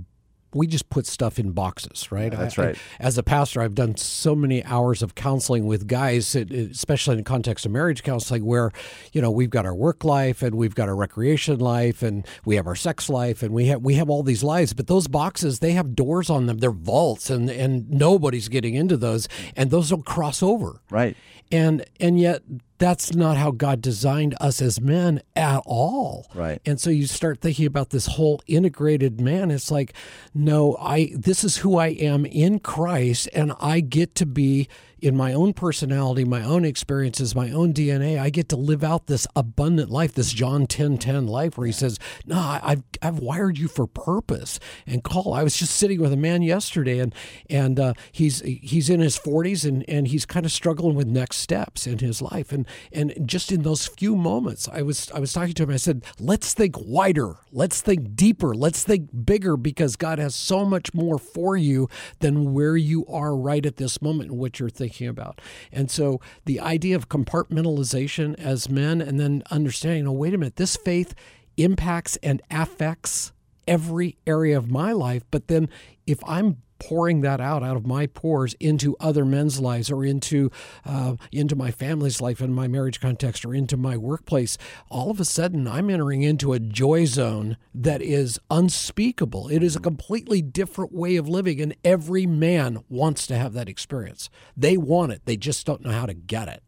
[0.54, 2.32] we just put stuff in boxes, right?
[2.32, 2.76] That's right.
[2.76, 7.18] I, as a pastor, I've done so many hours of counseling with guys, especially in
[7.20, 8.72] the context of marriage counseling, where
[9.14, 12.56] you know we've got our work life and we've got our recreation life and we
[12.56, 15.60] have our sex life and we have we have all these lives, but those boxes
[15.60, 19.90] they have doors on them, they're vaults, and and nobody's getting into those, and those
[19.90, 21.16] don't cross over, right?
[21.52, 22.42] And and yet
[22.80, 26.26] that's not how God designed us as men at all.
[26.34, 26.62] Right.
[26.66, 29.52] And so you start thinking about this whole integrated man.
[29.52, 29.94] It's like,
[30.34, 34.68] no, I this is who I am in Christ, and I get to be
[35.02, 39.08] in my own personality, my own experiences, my own DNA, I get to live out
[39.08, 43.58] this abundant life, this John 10 10 life where he says, No, I've, I've wired
[43.58, 45.34] you for purpose and call.
[45.34, 47.14] I was just sitting with a man yesterday and
[47.50, 51.38] and uh, he's he's in his 40s and, and he's kind of struggling with next
[51.38, 52.52] steps in his life.
[52.52, 55.78] And and just in those few moments, I was I was talking to him, I
[55.78, 60.94] said, Let's think wider, let's think deeper, let's think bigger because God has so much
[60.94, 65.08] more for you than where you are right at this moment and what you're thinking
[65.08, 65.42] about.
[65.72, 70.56] And so the idea of compartmentalization as men and then understanding, oh, wait a minute,
[70.56, 71.14] this faith
[71.58, 73.32] impacts and affects
[73.68, 75.24] every area of my life.
[75.30, 75.70] But then
[76.08, 80.52] if I'm pouring that out out of my pores into other men's lives or into
[80.86, 84.58] uh, into my family's life in my marriage context or into my workplace
[84.90, 89.48] all of a sudden i'm entering into a joy zone that is unspeakable.
[89.50, 93.70] It is a completely different way of living and every man wants to have that
[93.70, 94.30] experience.
[94.56, 95.22] They want it.
[95.26, 96.64] They just don't know how to get it.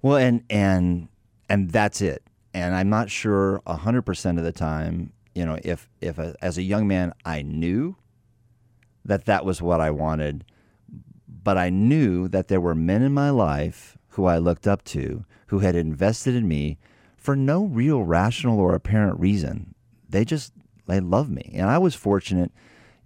[0.00, 1.08] Well and and
[1.48, 2.22] and that's it.
[2.54, 6.62] And i'm not sure 100% of the time you know if if a, as a
[6.62, 7.96] young man i knew
[9.04, 10.44] that that was what I wanted.
[11.28, 15.24] But I knew that there were men in my life who I looked up to
[15.46, 16.78] who had invested in me
[17.16, 19.74] for no real rational or apparent reason.
[20.08, 20.52] They just
[20.86, 21.52] they loved me.
[21.54, 22.52] And I was fortunate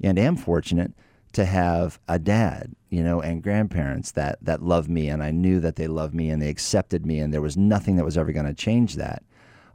[0.03, 0.93] and am fortunate
[1.33, 5.61] to have a dad, you know, and grandparents that that loved me and I knew
[5.61, 8.33] that they loved me and they accepted me and there was nothing that was ever
[8.33, 9.23] going to change that.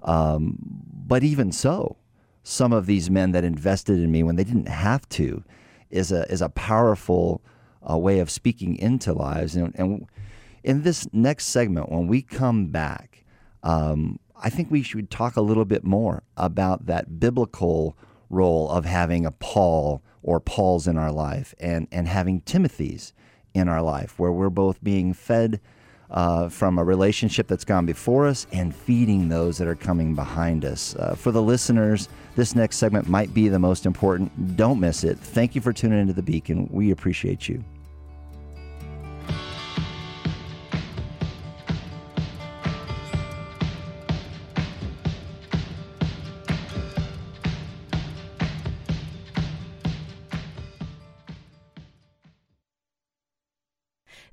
[0.04, 0.58] Um,
[1.08, 1.98] but even so,
[2.44, 5.44] some of these men that invested in me when they didn't have to,
[5.92, 7.42] is a is a powerful
[7.90, 9.56] uh, way of speaking into lives.
[9.56, 10.08] And, and,
[10.64, 13.26] in this next segment, when we come back,
[13.64, 17.98] um, I think we should talk a little bit more about that biblical
[18.30, 23.14] role of having a Paul or Pauls in our life and, and having Timothy's
[23.54, 25.60] in our life, where we're both being fed
[26.10, 30.64] uh, from a relationship that's gone before us and feeding those that are coming behind
[30.64, 30.96] us.
[30.96, 34.56] Uh, for the listeners, this next segment might be the most important.
[34.56, 35.17] Don't miss it.
[35.17, 36.67] Thank you for tuning into The Beacon.
[36.72, 37.63] We appreciate you.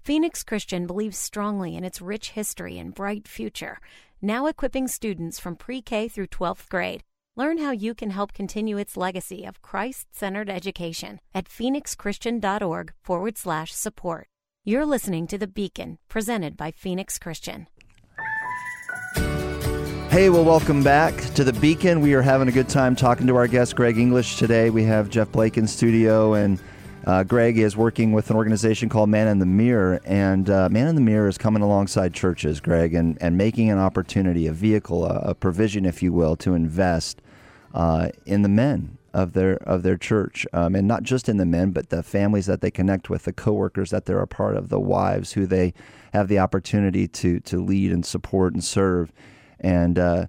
[0.09, 3.79] Phoenix Christian believes strongly in its rich history and bright future,
[4.23, 7.05] now equipping students from pre K through 12th grade.
[7.39, 13.39] Learn how you can help continue its legacy of Christ centered education at phoenixchristian.org forward
[13.39, 14.27] slash support.
[14.65, 17.69] You're listening to The Beacon, presented by Phoenix Christian.
[20.11, 22.01] Hey, well, welcome back to The Beacon.
[22.01, 24.71] We are having a good time talking to our guest, Greg English, today.
[24.71, 26.61] We have Jeff Blake in studio and
[27.07, 30.89] uh, Greg is working with an organization called Man in the Mirror, and uh, Man
[30.89, 35.07] in the Mirror is coming alongside churches, Greg, and, and making an opportunity, a vehicle,
[35.07, 37.23] a, a provision, if you will, to invest
[37.75, 41.47] uh, in the men of their of their church, um, and not just in the
[41.47, 44.69] men, but the families that they connect with, the coworkers that they're a part of,
[44.69, 45.73] the wives who they
[46.13, 49.13] have the opportunity to to lead and support and serve,
[49.61, 50.27] and uh,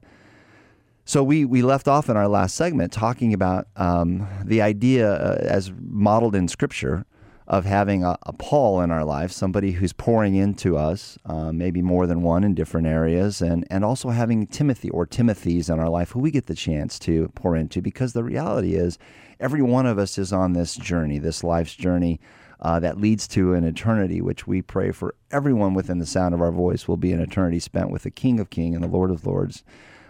[1.10, 5.40] so we, we left off in our last segment talking about um, the idea uh,
[5.42, 7.04] as modeled in Scripture
[7.50, 11.82] of having a, a, Paul in our life, somebody who's pouring into us, uh, maybe
[11.82, 15.90] more than one in different areas, and, and also having Timothy or Timothy's in our
[15.90, 19.00] life who we get the chance to pour into because the reality is
[19.40, 22.20] every one of us is on this journey, this life's journey.
[22.62, 26.42] Uh, that leads to an eternity, which we pray for everyone within the sound of
[26.42, 29.12] our voice will be an eternity spent with the King of Kings and the Lord
[29.12, 29.64] of Lords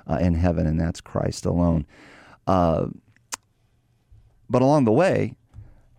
[0.09, 1.85] uh, in heaven, and that's Christ alone.
[2.47, 2.87] Uh,
[4.49, 5.35] but along the way,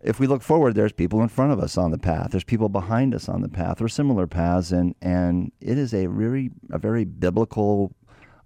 [0.02, 2.30] if we look forward, there's people in front of us on the path.
[2.30, 6.06] There's people behind us on the path or similar paths, and and it is a
[6.06, 7.94] very a very biblical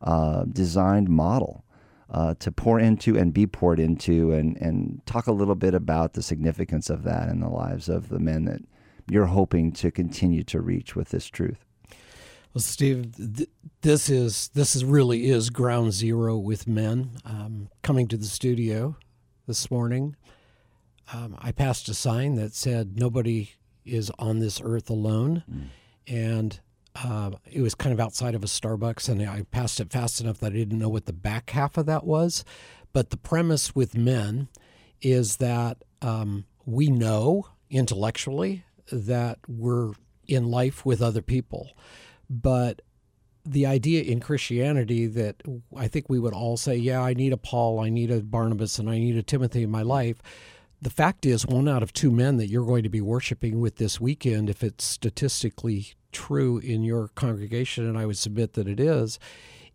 [0.03, 1.65] uh, designed model
[2.11, 6.15] uh, to pour into and be poured into, and and talk a little bit about
[6.15, 8.61] the significance of that in the lives of the men that
[9.09, 11.65] you're hoping to continue to reach with this truth.
[12.53, 13.49] Well, Steve, th-
[13.83, 18.97] this is this is really is ground zero with men um, coming to the studio
[19.47, 20.17] this morning
[21.13, 23.53] um, I passed a sign that said, Nobody
[23.85, 25.45] is on this earth alone.
[25.51, 25.67] Mm.
[26.07, 26.61] And
[26.97, 30.39] uh, it was kind of outside of a Starbucks, and I passed it fast enough
[30.39, 32.45] that I didn't know what the back half of that was.
[32.93, 34.49] But the premise with men
[35.03, 39.93] is that um, we know intellectually that we're
[40.29, 41.71] in life with other people.
[42.31, 42.83] But
[43.45, 45.43] the idea in Christianity that
[45.77, 48.79] I think we would all say, yeah, I need a Paul, I need a Barnabas,
[48.79, 50.19] and I need a Timothy in my life
[50.81, 53.77] the fact is, one out of two men that you're going to be worshiping with
[53.77, 58.81] this weekend, if it's statistically true in your congregation, and I would submit that it
[58.81, 59.19] is,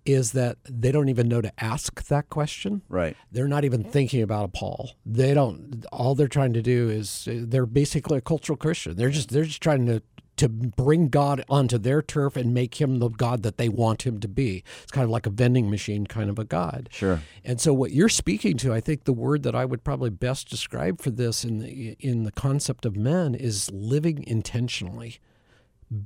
[0.06, 2.82] is that they don't even know to ask that question.
[2.90, 3.16] Right.
[3.32, 4.92] They're not even thinking about a Paul.
[5.06, 5.86] They don't.
[5.92, 8.96] All they're trying to do is they're basically a cultural Christian.
[8.96, 10.02] They're just they're just trying to
[10.40, 14.20] to bring God onto their turf and make him the God that they want him
[14.22, 14.64] to be.
[14.84, 16.88] It's kind of like a vending machine kind of a God.
[16.92, 17.22] Sure.
[17.44, 20.50] And so what you're speaking to, I think the word that I would probably best
[20.50, 25.20] describe for this in the in the concept of men is living intentionally.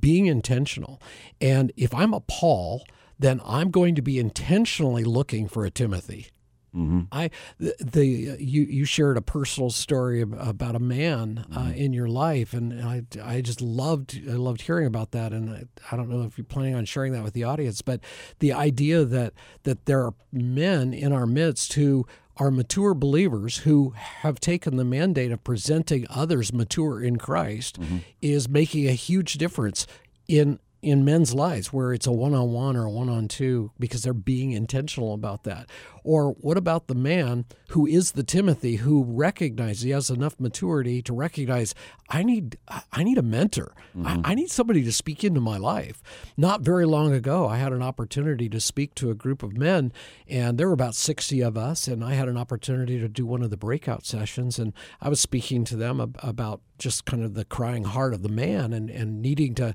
[0.00, 1.00] Being intentional.
[1.40, 2.84] And if I'm a Paul,
[3.18, 6.28] then I'm going to be intentionally looking for a Timothy.
[6.74, 7.02] Mm-hmm.
[7.12, 11.72] I the, the, you you shared a personal story about a man uh, mm-hmm.
[11.72, 15.64] in your life, and I I just loved I loved hearing about that, and I,
[15.92, 18.00] I, don't know if you're planning on sharing that with the audience, but
[18.40, 22.06] the idea that that there are men in our midst who
[22.36, 27.98] are mature believers who have taken the mandate of presenting others mature in Christ mm-hmm.
[28.20, 29.86] is making a huge difference
[30.26, 33.72] in in men's lives where it's a one on one or a one on two
[33.78, 35.68] because they're being intentional about that?
[36.02, 41.00] Or what about the man who is the Timothy who recognizes he has enough maturity
[41.02, 41.74] to recognize
[42.10, 42.58] I need
[42.92, 43.74] I need a mentor.
[43.96, 44.26] Mm-hmm.
[44.26, 46.02] I, I need somebody to speak into my life.
[46.36, 49.92] Not very long ago, I had an opportunity to speak to a group of men,
[50.28, 53.42] and there were about 60 of us, and I had an opportunity to do one
[53.42, 57.44] of the breakout sessions, and I was speaking to them about just kind of the
[57.44, 59.74] crying heart of the man and, and needing to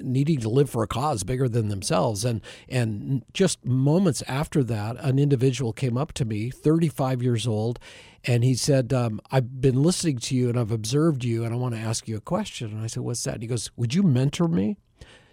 [0.00, 2.24] needing to live for a cause bigger than themselves.
[2.24, 7.78] And and just moments after that, an individual came up to me, 35 years old,
[8.24, 11.56] and he said, um, "I've been listening to you and I've observed you, and I
[11.56, 13.94] want to ask you a question." And I said, "What's that?" And he goes, "Would
[13.94, 14.76] you mentor me?"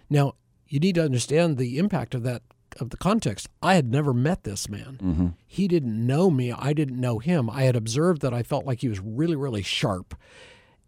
[0.08, 0.34] Now
[0.68, 2.42] you need to understand the impact of that
[2.78, 3.48] of the context.
[3.62, 4.98] I had never met this man.
[5.02, 5.26] Mm-hmm.
[5.46, 6.52] He didn't know me.
[6.52, 7.50] I didn't know him.
[7.50, 10.14] I had observed that I felt like he was really, really sharp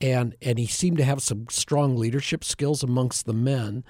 [0.02, 3.84] and and he seemed to have some strong leadership skills amongst the men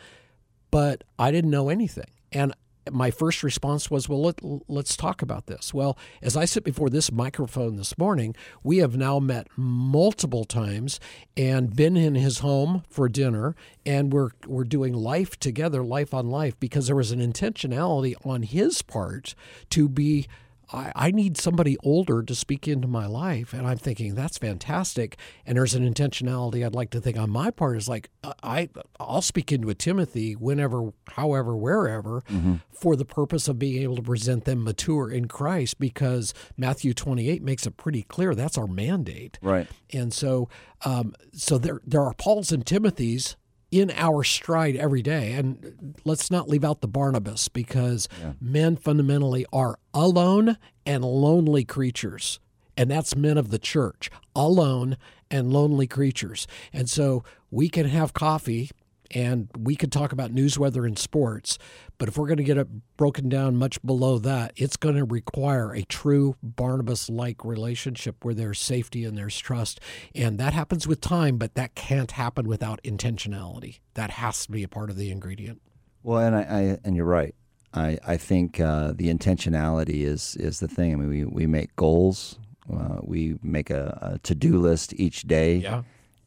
[0.70, 2.54] but i didn't know anything and
[2.90, 5.72] my first response was, well, let, let's talk about this.
[5.72, 10.98] Well, as I sit before this microphone this morning, we have now met multiple times
[11.36, 13.54] and been in his home for dinner,
[13.86, 18.42] and we're, we're doing life together, life on life, because there was an intentionality on
[18.42, 19.34] his part
[19.70, 20.26] to be
[20.72, 23.52] I, I need somebody older to speak into my life.
[23.52, 25.18] And I'm thinking, that's fantastic.
[25.46, 28.10] And there's an intentionality I'd like to think on my part is like,
[28.42, 32.54] I, I'll speak into a Timothy whenever, however, wherever, mm-hmm.
[32.72, 37.42] for the purpose of being able to present them mature in Christ because Matthew 28
[37.42, 39.38] makes it pretty clear that's our mandate.
[39.42, 39.68] Right.
[39.92, 40.48] And so,
[40.84, 43.36] um, so there, there are Pauls and Timothys
[43.72, 45.32] in our stride every day.
[45.32, 48.34] And let's not leave out the Barnabas because yeah.
[48.40, 52.38] men fundamentally are alone and lonely creatures.
[52.76, 54.96] And that's men of the church, alone
[55.30, 56.46] and lonely creatures.
[56.72, 58.70] And so we can have coffee
[59.14, 61.58] and we could talk about news, weather, and sports.
[61.98, 65.04] But if we're going to get it broken down much below that, it's going to
[65.04, 69.80] require a true Barnabas like relationship where there's safety and there's trust.
[70.14, 73.80] And that happens with time, but that can't happen without intentionality.
[73.94, 75.60] That has to be a part of the ingredient.
[76.02, 77.34] Well, and I, I and you're right.
[77.74, 80.92] I, I think uh, the intentionality is is the thing.
[80.92, 82.38] I mean, we, we make goals.
[82.72, 85.56] Uh, we make a, a to do list each day.
[85.56, 85.82] Yeah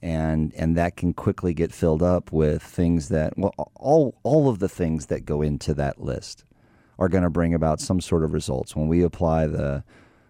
[0.05, 4.59] and and that can quickly get filled up with things that well all all of
[4.59, 6.45] the things that go into that list
[6.99, 9.83] are going to bring about some sort of results when we apply the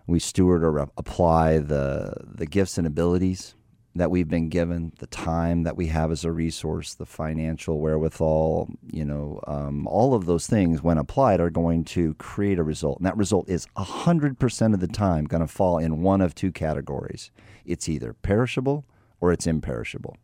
[0.08, 3.54] we steward or apply the the gifts and abilities
[3.98, 8.68] that we've been given, the time that we have as a resource, the financial wherewithal,
[8.92, 12.98] you know, um, all of those things, when applied, are going to create a result.
[12.98, 16.52] And that result is 100% of the time going to fall in one of two
[16.52, 17.32] categories
[17.66, 18.84] it's either perishable
[19.26, 20.18] or it's imperishable.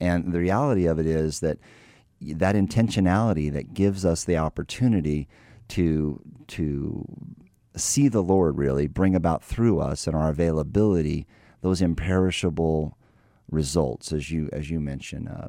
[0.00, 1.58] And the reality of it is that
[2.20, 5.28] that intentionality that gives us the opportunity
[5.68, 7.04] to, to
[7.76, 11.26] see the Lord really bring about through us and our availability
[11.60, 12.96] those imperishable
[13.50, 15.48] results, as you as you mentioned, uh,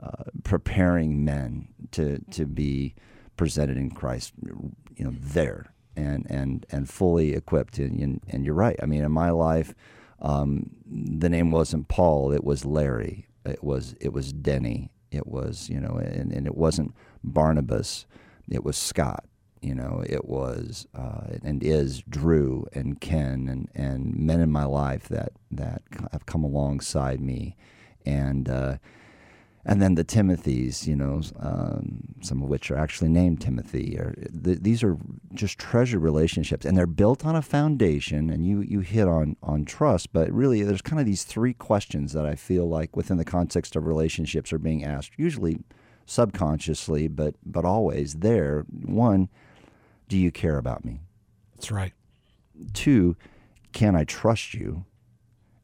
[0.00, 2.94] uh, preparing men to to be
[3.36, 7.78] presented in Christ, you know, there and and and fully equipped.
[7.78, 8.76] And and, and you're right.
[8.80, 9.74] I mean, in my life,
[10.22, 13.26] um, the name wasn't Paul; it was Larry.
[13.44, 14.90] It was it was Denny.
[15.10, 18.06] It was you know, and, and it wasn't Barnabas.
[18.50, 19.24] It was Scott
[19.62, 24.64] you know, it was uh, and is Drew and Ken and, and men in my
[24.64, 27.56] life that that have come alongside me,
[28.04, 28.76] and uh,
[29.64, 33.96] and then the Timothys, you know, um, some of which are actually named Timothy.
[33.98, 34.12] Or,
[34.44, 34.96] th- these are
[35.34, 38.28] just treasure relationships, and they're built on a foundation.
[38.28, 42.12] And you you hit on on trust, but really, there's kind of these three questions
[42.12, 45.58] that I feel like within the context of relationships are being asked, usually
[46.06, 48.66] subconsciously, but but always there.
[48.70, 49.28] One
[50.08, 51.00] do you care about me?
[51.54, 51.92] That's right.
[52.74, 53.16] Two,
[53.72, 54.84] can I trust you?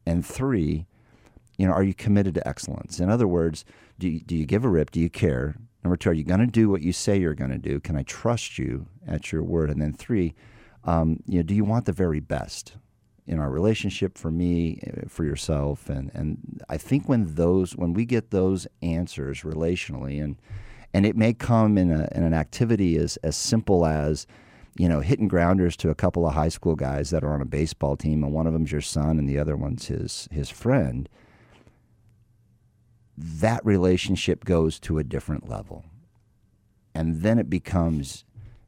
[0.07, 0.87] And three,
[1.59, 3.01] you know, are you committed to excellence?
[3.01, 3.65] In other words,
[3.99, 4.91] do you, do you give a rip?
[4.91, 5.55] Do you care?
[5.83, 7.81] Number two, are you going to do what you say you're going to do?
[7.81, 9.69] Can I trust you at your word?
[9.69, 10.35] And then three,
[10.85, 12.77] um, you know, do you want the very best
[13.27, 15.89] in our relationship for me, eh, for yourself?
[15.89, 20.37] And and I think when those when we get those answers relationally, and
[20.93, 24.27] and it may come in, a, in an activity as, as simple as
[24.77, 27.45] you know hitting grounders to a couple of high school guys that are on a
[27.45, 31.09] baseball team and one of them's your son and the other one's his his friend
[33.21, 35.85] that relationship goes to a different level
[36.95, 38.23] and then it becomes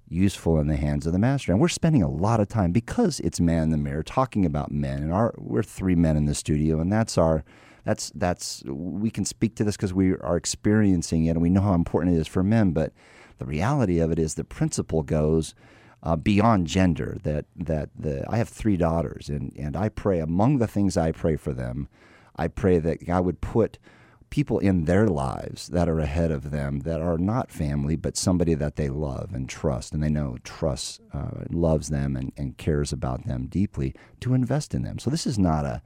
[0.08, 3.22] useful in the hands of the master and we're spending a lot of time because
[3.22, 6.36] it's man in the mirror talking about men and our we're three men in the
[6.36, 7.46] studio and that's our
[7.84, 11.62] that's that's we can speak to this because we are experiencing it and we know
[11.62, 12.72] how important it is for men.
[12.72, 12.94] But
[13.38, 15.56] the reality of it is the principle goes
[16.04, 17.18] uh, beyond gender.
[17.24, 21.12] That that the I have three daughters and and I pray among the things I
[21.12, 21.88] pray for them,
[22.36, 23.80] I pray that God would put
[24.32, 28.56] people in their lives that are ahead of them that are not family but somebody
[28.56, 32.92] that they love and trust and they know trusts uh, loves them and, and cares
[32.92, 35.82] about them deeply to invest in them so this is not a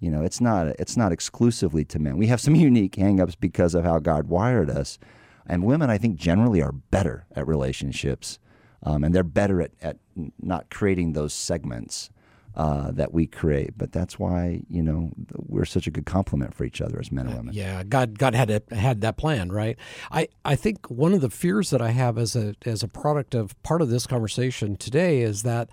[0.00, 2.16] you know, it's not it's not exclusively to men.
[2.16, 4.98] We have some unique hangups because of how God wired us,
[5.46, 8.38] and women I think generally are better at relationships,
[8.82, 9.98] um, and they're better at, at
[10.40, 12.10] not creating those segments
[12.56, 13.76] uh, that we create.
[13.76, 17.26] But that's why you know we're such a good complement for each other as men
[17.26, 17.54] and women.
[17.54, 19.76] Yeah, God, God had it, had that plan, right?
[20.10, 23.34] I, I think one of the fears that I have as a as a product
[23.34, 25.68] of part of this conversation today is that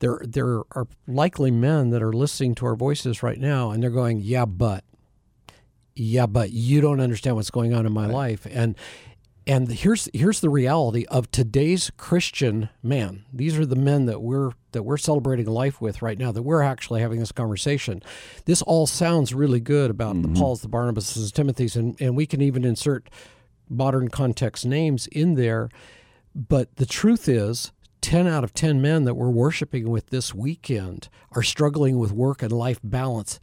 [0.00, 3.90] there there are likely men that are listening to our voices right now, and they're
[3.90, 4.84] going, "Yeah, but."
[5.98, 8.12] Yeah, but you don't understand what's going on in my right.
[8.12, 8.76] life, and
[9.46, 13.24] and here's here's the reality of today's Christian man.
[13.32, 16.30] These are the men that we're that we're celebrating life with right now.
[16.30, 18.02] That we're actually having this conversation.
[18.44, 20.34] This all sounds really good about mm-hmm.
[20.34, 23.08] the Pauls, the Barnabases, Timothys, and and we can even insert
[23.68, 25.68] modern context names in there.
[26.34, 27.72] But the truth is,
[28.02, 32.42] 10 out of 10 men that we're worshiping with this weekend are struggling with work
[32.42, 33.40] and life balance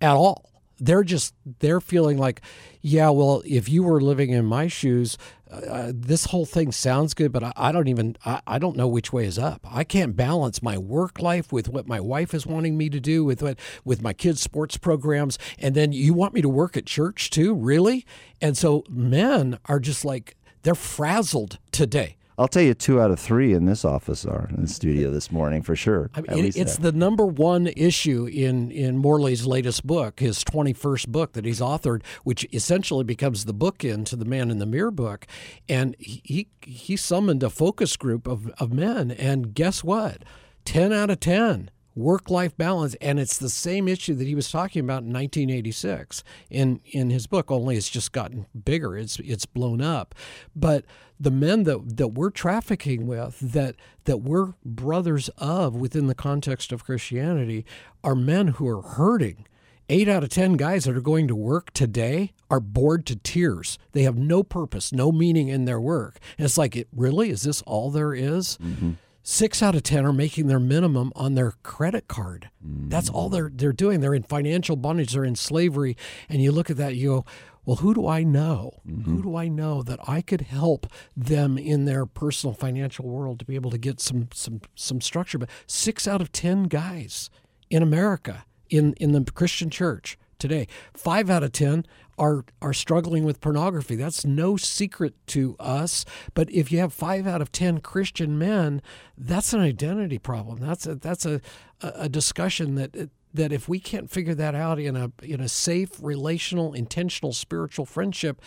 [0.00, 0.48] at all
[0.78, 2.40] they're just they're feeling like
[2.80, 5.18] yeah well if you were living in my shoes
[5.50, 8.88] uh, this whole thing sounds good but I, I don't even I, I, don't know
[8.88, 9.66] which way is up.
[9.70, 13.24] I can't balance my work life with what my wife is wanting me to do
[13.24, 15.38] with what with my kids sports programs.
[15.58, 17.54] And then you want me to work at church too?
[17.54, 18.04] Really?
[18.40, 23.18] And so men are just like they're frazzled today I'll tell you, two out of
[23.18, 26.08] three in this office are in the studio this morning for sure.
[26.14, 30.72] I mean, it, it's the number one issue in in Morley's latest book, his twenty
[30.72, 34.66] first book that he's authored, which essentially becomes the bookend to the Man in the
[34.66, 35.26] Mirror book.
[35.68, 40.22] And he he summoned a focus group of of men, and guess what?
[40.64, 42.94] Ten out of ten work life balance.
[43.00, 47.26] And it's the same issue that he was talking about in 1986 in, in his
[47.26, 48.96] book, only it's just gotten bigger.
[48.96, 50.14] It's, it's blown up.
[50.54, 50.84] But
[51.18, 56.72] the men that, that we're trafficking with, that, that we're brothers of within the context
[56.72, 57.66] of Christianity,
[58.04, 59.46] are men who are hurting
[59.88, 63.78] eight out of 10 guys that are going to work today are bored to tears.
[63.92, 66.18] They have no purpose, no meaning in their work.
[66.36, 67.30] And it's like, it really?
[67.30, 68.58] Is this all there is?
[68.62, 68.92] Mm-hmm.
[69.30, 72.48] Six out of ten are making their minimum on their credit card.
[72.66, 72.88] Mm.
[72.88, 74.00] That's all they're they're doing.
[74.00, 75.12] They're in financial bondage.
[75.12, 75.98] They're in slavery.
[76.30, 77.24] And you look at that, you go,
[77.66, 78.80] well, who do I know?
[78.88, 79.02] Mm-hmm.
[79.16, 83.44] Who do I know that I could help them in their personal financial world to
[83.44, 85.36] be able to get some some some structure?
[85.36, 87.28] But six out of ten guys
[87.68, 91.84] in America in in the Christian church today, five out of ten
[92.18, 93.96] are are struggling with pornography.
[93.96, 96.04] That's no secret to us.
[96.34, 98.82] But if you have five out of ten Christian men,
[99.16, 100.58] that's an identity problem.
[100.58, 101.40] That's a that's a
[101.80, 105.90] a discussion that that if we can't figure that out in a in a safe,
[106.00, 108.40] relational, intentional, spiritual friendship,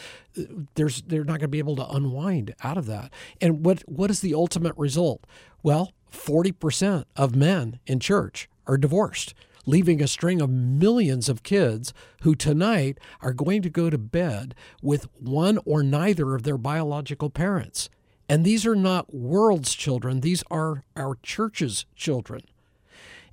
[0.75, 3.11] there's they're not going to be able to unwind out of that.
[3.39, 5.25] And what what is the ultimate result?
[5.63, 9.33] Well, forty percent of men in church are divorced
[9.65, 14.55] leaving a string of millions of kids who tonight are going to go to bed
[14.81, 17.89] with one or neither of their biological parents.
[18.27, 22.41] And these are not world's children, these are our church's children.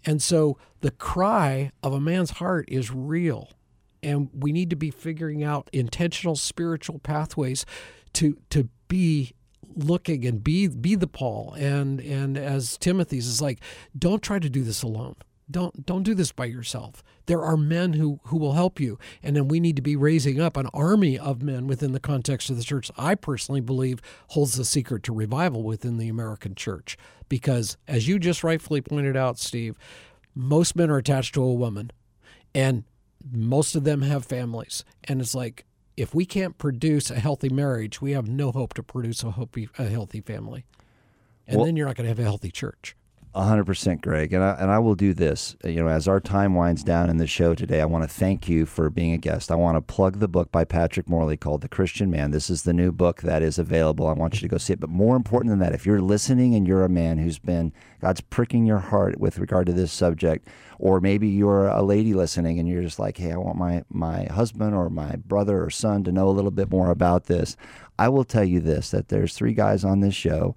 [0.04, 3.50] And so the cry of a man's heart is real.
[4.02, 7.66] And we need to be figuring out intentional spiritual pathways
[8.14, 9.32] to, to be
[9.76, 13.60] looking and be be the Paul and and as Timothy's is like,
[13.96, 15.14] don't try to do this alone.
[15.50, 17.02] Don't don't do this by yourself.
[17.26, 20.40] There are men who who will help you, and then we need to be raising
[20.40, 22.90] up an army of men within the context of the church.
[22.98, 28.18] I personally believe holds the secret to revival within the American church, because as you
[28.18, 29.78] just rightfully pointed out, Steve,
[30.34, 31.92] most men are attached to a woman,
[32.54, 32.84] and
[33.32, 35.64] most of them have families, and it's like
[35.96, 39.34] if we can't produce a healthy marriage, we have no hope to produce a,
[39.78, 40.66] a healthy family,
[41.46, 42.94] and well, then you're not going to have a healthy church
[43.44, 45.56] hundred percent, Greg, and I, and I will do this.
[45.64, 48.48] You know, as our time winds down in the show today, I want to thank
[48.48, 49.50] you for being a guest.
[49.50, 52.62] I want to plug the book by Patrick Morley called "The Christian Man." This is
[52.62, 54.06] the new book that is available.
[54.06, 54.80] I want you to go see it.
[54.80, 58.20] But more important than that, if you're listening and you're a man who's been God's
[58.20, 62.68] pricking your heart with regard to this subject, or maybe you're a lady listening and
[62.68, 66.12] you're just like, "Hey, I want my my husband or my brother or son to
[66.12, 67.56] know a little bit more about this."
[67.98, 70.54] I will tell you this: that there's three guys on this show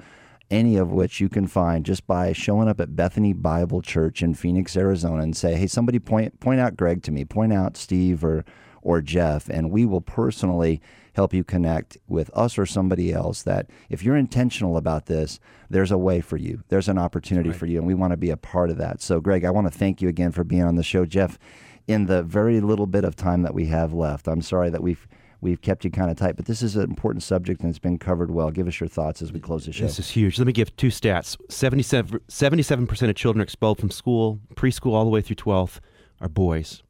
[0.52, 4.36] any of which you can find just by showing up at Bethany Bible Church in
[4.36, 8.24] Phoenix, Arizona, and say, "Hey, somebody point point out Greg to me, point out Steve
[8.24, 8.44] or
[8.82, 10.82] or Jeff, and we will personally
[11.14, 13.44] help you connect with us or somebody else.
[13.44, 15.40] That if you're intentional about this,
[15.70, 16.64] there's a way for you.
[16.70, 17.58] There's an opportunity right.
[17.58, 19.02] for you, and we want to be a part of that.
[19.02, 21.40] So, Greg, I want to thank you again for being on the show, Jeff.
[21.88, 25.08] In the very little bit of time that we have left, I'm sorry that we've
[25.42, 26.36] we've kept you kind of tight.
[26.36, 28.52] But this is an important subject and it's been covered well.
[28.52, 29.84] Give us your thoughts as we close the show.
[29.84, 30.38] This is huge.
[30.38, 35.12] Let me give two stats 77, percent of children expelled from school, preschool all the
[35.12, 35.80] way through 12th,
[36.22, 36.84] are boys.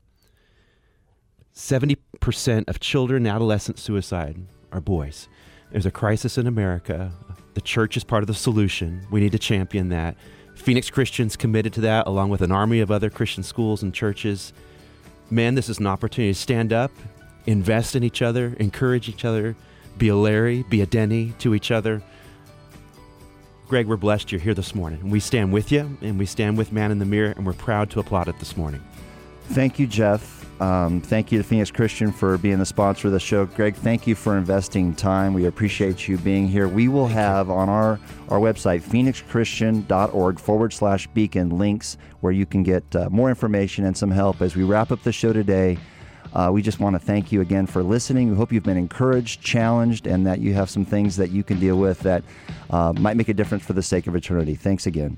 [1.56, 4.38] 70% of children and adolescent suicide
[4.72, 5.28] are boys.
[5.72, 7.12] There's a crisis in America.
[7.54, 9.06] The church is part of the solution.
[9.12, 10.16] We need to champion that.
[10.56, 14.54] Phoenix Christians committed to that, along with an army of other Christian schools and churches.
[15.30, 16.92] Man, this is an opportunity to stand up
[17.46, 19.56] invest in each other, encourage each other,
[19.98, 22.02] be a Larry, be a Denny to each other.
[23.68, 25.10] Greg, we're blessed you're here this morning.
[25.10, 27.90] We stand with you and we stand with Man in the Mirror, and we're proud
[27.92, 28.84] to applaud it this morning.
[29.46, 30.42] Thank you, Jeff.
[30.62, 33.48] Um, thank you to Phoenix Christian for being the sponsor of the show.
[33.48, 35.34] Greg, thank you for investing time.
[35.34, 36.68] We appreciate you being here.
[36.68, 42.62] We will have on our, our website, phoenixchristian.org forward slash beacon, links where you can
[42.62, 45.80] get uh, more information and some help as we wrap up the show today.
[46.34, 48.30] Uh, we just want to thank you again for listening.
[48.30, 51.60] We hope you've been encouraged, challenged, and that you have some things that you can
[51.60, 52.24] deal with that
[52.70, 54.56] uh, might make a difference for the sake of eternity.
[54.56, 55.18] Thanks again.